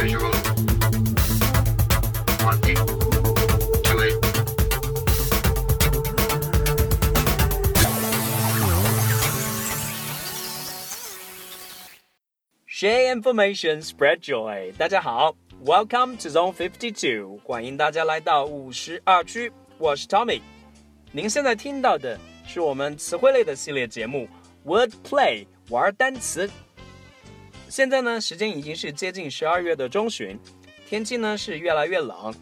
[0.00, 0.08] Share
[13.14, 14.72] information, spread joy。
[14.78, 20.40] 大家好，Welcome to Zone Fifty Two，欢迎大家来到五十二区，我是 Tommy。
[21.12, 24.26] 您现在听到的是我们词汇类的系列节目
[24.64, 26.48] Word Play 玩单词。
[27.70, 30.36] 现在呢，时间已经是接近十二月的中旬，
[30.88, 32.34] 天气呢是越来越冷。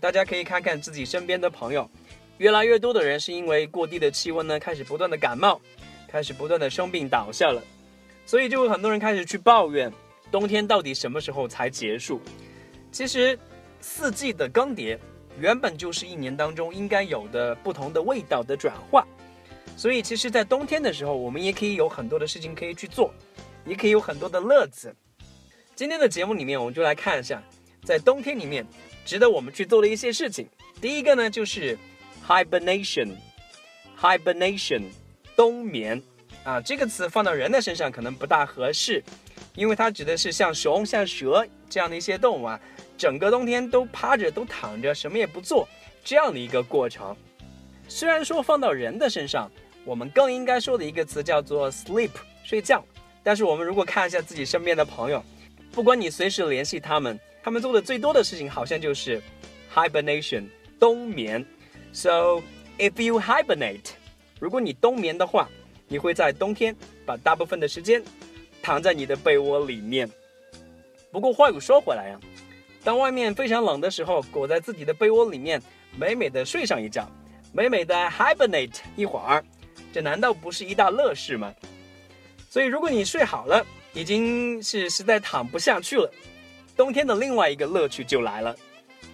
[0.00, 1.90] 大家可以看看自己身边的朋友，
[2.38, 5.60] 越来越多的人是因为过低的气温呢，开始不断的感冒，
[6.06, 7.60] 开始不断的生病倒下了。
[8.24, 9.92] 所以就有很多人开始去抱怨，
[10.30, 12.20] 冬天到底什么时候才结束？
[12.92, 13.36] 其实，
[13.80, 14.96] 四季的更迭
[15.36, 19.04] 原本就是一年当中应该有的不同的味道的转化。
[19.76, 23.12] 所以，其实，在冬天的时候，我们也可以有很多的事情可以去做，
[23.66, 24.94] 也可以有很多的乐子。
[25.74, 27.42] 今天的节目里面，我们就来看一下，
[27.84, 28.66] 在冬天里面
[29.04, 30.46] 值得我们去做的一些事情。
[30.80, 31.78] 第一个呢，就是
[32.26, 34.82] hibernation，hibernation，
[35.36, 36.02] 冬眠。
[36.42, 39.04] 啊，这个词放到人的身上可能不大合适，
[39.54, 42.58] 因为它指的是像熊、像蛇这样的一些动物啊，
[42.96, 45.68] 整个冬天都趴着、都躺着，什么也不做
[46.02, 47.14] 这样的一个过程。
[47.88, 49.50] 虽然说放到人的身上，
[49.84, 52.82] 我们更应该说的一个词叫做 sleep，睡觉。
[53.22, 55.22] 但是我们如果看一下自己身边的朋友，
[55.72, 59.22] 不管你随时联系他们，他们做的最多的事情好像就是
[59.72, 60.44] hibernation，
[60.78, 61.44] 冬眠。
[61.92, 62.42] So
[62.78, 63.90] if you hibernate，
[64.38, 65.48] 如果你冬眠的话，
[65.88, 68.02] 你会在冬天把大部分的时间
[68.62, 70.08] 躺在你的被窝里面。
[71.10, 72.20] 不过话又说回来呀、
[72.84, 75.60] 当外面非常冷的时候，裹在自己的被窝里面，
[75.98, 77.10] 美美的睡上一觉，
[77.52, 79.44] 美美的 hibernate 一会儿，
[79.92, 81.52] 这难道不是一大乐事吗？
[82.50, 86.12] 所以如果你睡好了，已经是实在躺不下去了，
[86.76, 88.56] 冬天的另外一个乐趣就来了，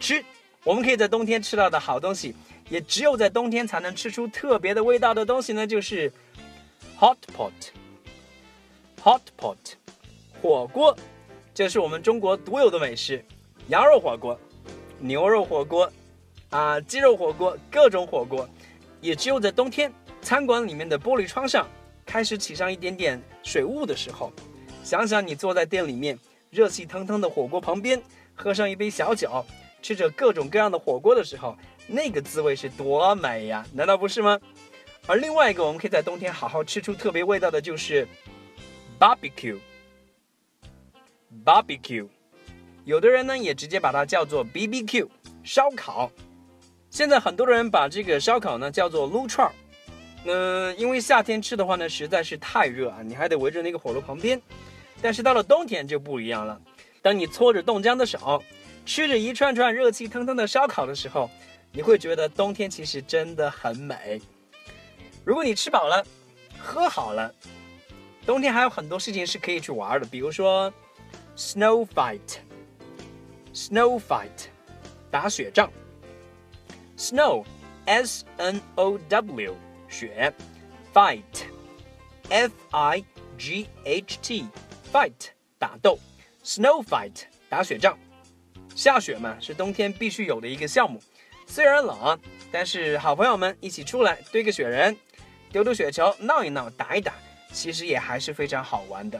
[0.00, 0.24] 吃。
[0.64, 2.34] 我们可以在冬天吃到的好东西，
[2.70, 6.10] 也只有在冬天才能吃出特别的味道的东西呢，就是
[6.98, 7.52] hot pot。
[9.04, 9.56] hot pot，
[10.40, 10.96] 火锅，
[11.54, 13.22] 这是我们中国独有的美食，
[13.68, 14.40] 羊肉火锅、
[14.98, 15.92] 牛肉火锅，
[16.48, 18.48] 啊，鸡肉火锅，各种火锅，
[19.02, 19.92] 也只有在冬天，
[20.22, 21.68] 餐馆里面的玻璃窗上
[22.06, 24.32] 开始起上一点点水雾的时候，
[24.84, 26.16] 想想你坐在店里面，
[26.50, 28.00] 热气腾腾的火锅旁边，
[28.32, 29.44] 喝上一杯小酒，
[29.82, 31.56] 吃着各种各样的火锅的时候，
[31.88, 34.38] 那个滋味是多美呀，难道不是吗？
[35.08, 38.06] 而另外一个我们可以在冬天好好吃出特别味道的，就是
[38.98, 39.58] barbecue。
[41.44, 42.08] barbecue，
[42.84, 45.08] 有的人呢也直接把它叫做 BBQ
[45.44, 46.10] 烧烤。
[46.88, 49.52] 现在很多的人把这个烧烤呢叫做撸串儿。
[50.26, 54.40] 嗯、因为夏天吃的话呢实在是太热啊，你还得围着那个火炉旁边。
[55.00, 56.60] 但是到了冬天就不一样了，
[57.02, 58.42] 当你搓着冻僵的手，
[58.84, 61.30] 吃着一串串热气腾腾的烧烤的时候，
[61.70, 64.20] 你会觉得冬天其实真的很美。
[65.24, 66.04] 如果你吃饱了，
[66.58, 67.32] 喝好了，
[68.24, 70.72] 冬天还有很多事情是可以去玩的，比如说
[71.36, 74.48] snow fight，snow fight，
[75.10, 75.70] 打雪仗。
[76.96, 77.44] snow
[77.84, 79.54] s n o w
[79.96, 80.30] 雪
[80.92, 81.22] ，fight
[82.28, 83.02] f i
[83.38, 84.46] g h t
[84.92, 85.98] fight 打斗
[86.44, 87.98] ，snow fight 打雪仗。
[88.74, 91.02] 下雪嘛，是冬天必须有的一个项目。
[91.46, 92.18] 虽然冷，
[92.52, 94.94] 但是好朋友们一起出来堆个雪人，
[95.50, 97.14] 丢丢雪球，闹一闹，打一打，
[97.50, 99.18] 其实也还是非常好玩的。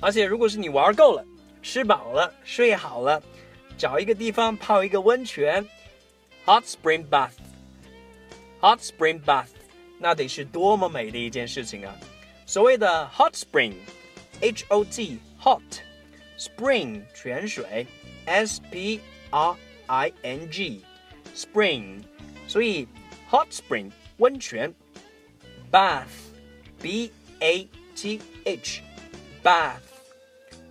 [0.00, 1.24] 而且如果是你玩够了，
[1.62, 3.22] 吃饱了，睡好了，
[3.78, 5.64] 找一个地方泡一个温泉
[6.44, 7.30] ，hot spring bath
[8.61, 9.47] bath，hot spring bath，
[9.99, 11.95] 那得是多么美的一件事情啊！
[12.45, 15.61] 所谓的 hot spring，H O T hot
[16.37, 17.85] spring 泉水，
[18.25, 18.99] S P
[19.29, 19.55] R
[19.87, 20.81] I N G
[21.35, 22.01] spring，
[22.47, 22.87] 所以
[23.29, 24.73] hot spring 温泉，
[25.71, 26.05] bath
[26.81, 28.81] B A T H
[29.43, 29.81] bath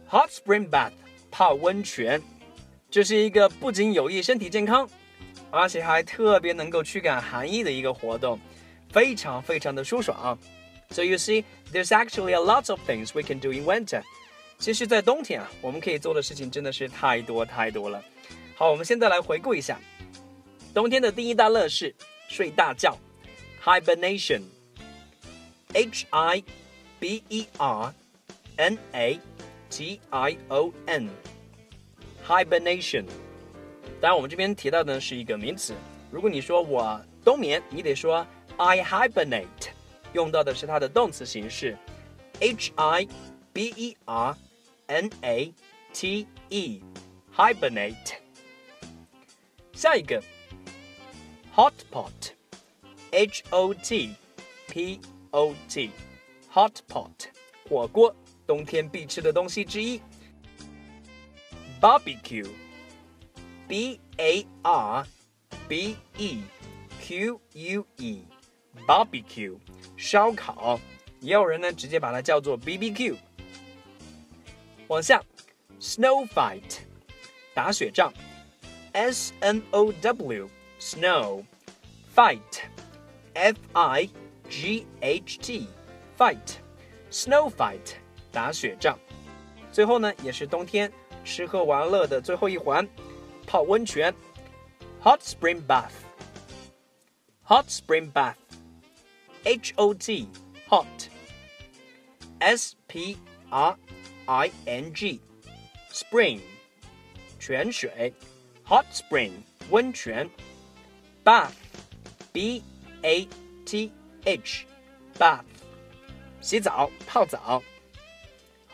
[0.08, 0.92] hot spring bath
[1.30, 2.22] 泡温泉，
[2.90, 4.88] 这是一个不仅有益身体健康，
[5.50, 8.38] 而且还特别能够驱赶寒意的一个活动，
[8.90, 10.38] 非常非常的舒爽。
[10.90, 14.02] So you see, there's actually a lot of things we can do in winter.
[14.58, 18.02] 其实，在冬天啊，我们可以做的事情真的是太多太多了。
[18.54, 19.78] 好，我们现在来回顾一下
[20.72, 21.94] 冬天的第一大乐事——
[22.28, 22.98] 睡大觉
[23.62, 26.42] （hibernation）。H I
[26.98, 27.92] B E R
[28.56, 29.20] N A
[29.68, 31.10] T I O N。
[34.01, 34.01] hibernation。
[34.01, 35.75] 当然，我们这边提到的是一个名词。
[36.09, 38.25] 如果你说我冬眠，你得说
[38.57, 39.69] I hibernate，
[40.13, 41.77] 用到的是它的动词形式
[42.39, 43.07] ，H I
[43.53, 44.35] B E R
[44.87, 45.53] N A
[45.93, 46.81] T E
[47.35, 48.15] hibernate。
[49.73, 50.21] 下一个
[51.55, 52.11] hot pot
[53.11, 54.15] H O T
[54.67, 54.99] P
[55.31, 55.91] O T
[56.51, 57.11] hot pot
[57.69, 58.13] 火锅，
[58.45, 60.01] 冬天必吃的东西之一。
[61.79, 62.47] barbecue
[63.70, 65.06] B A R
[65.68, 66.42] B E
[67.00, 68.24] Q U E
[68.86, 69.58] barbecue
[69.96, 70.80] 烧烤，
[71.20, 73.16] 也有人呢直接把它叫做 BBQ。
[74.88, 75.22] 往下，
[75.80, 76.78] snow fight
[77.54, 78.12] 打雪仗，
[78.92, 80.48] S N O W
[80.78, 81.44] snow
[82.14, 82.40] fight
[83.34, 84.08] F I
[84.48, 85.66] G H T
[86.16, 86.58] fight
[87.10, 87.96] snow fight
[88.30, 88.98] 打雪仗。
[89.72, 90.90] 最后呢，也是冬天
[91.24, 92.88] 吃喝玩乐的最后一环，
[93.46, 94.14] 泡温泉，
[95.02, 100.28] hot spring bath。hot spring bath。H O T
[100.68, 101.08] hot
[102.40, 103.16] S P
[103.50, 103.76] R
[104.26, 105.20] I N G
[105.92, 106.40] spring
[107.38, 108.12] 泉水
[108.64, 109.30] hot spring
[109.70, 110.28] 温泉
[111.24, 111.52] bath
[112.32, 112.64] B
[113.02, 113.28] A
[113.64, 113.92] T
[114.24, 114.66] H
[115.16, 115.44] bath
[116.40, 117.62] 洗澡泡澡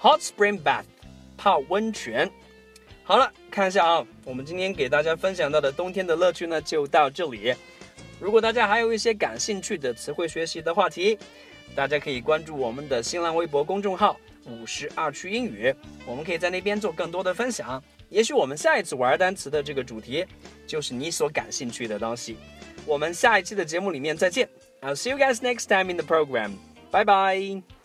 [0.00, 0.87] hot spring bath
[1.37, 2.31] 泡温泉。
[3.07, 7.54] 好了，看一下啊，我们今天给大家分享到的冬天的乐趣呢，就到这里。
[8.19, 11.18] 如果大家还有一些感兴趣的词汇学习的话题，
[11.74, 15.74] 大家可以关注我们的新浪微博公众号“五十二区英语”，
[16.06, 17.81] 我们可以在那边做更多的分享。
[18.09, 20.25] 也许我们下一次玩单词的这个主题
[20.65, 22.36] 就是你所感兴趣的东西。
[22.86, 24.50] 我们下一期的节目里面再见。
[24.81, 26.57] I'll see you guys next time in the program.
[26.92, 27.76] Bye bye.